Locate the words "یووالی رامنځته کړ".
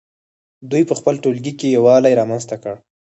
1.75-2.73